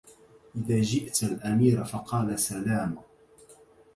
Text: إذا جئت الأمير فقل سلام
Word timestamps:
إذا 0.55 0.81
جئت 0.81 1.23
الأمير 1.23 1.83
فقل 1.83 2.39
سلام 2.39 2.95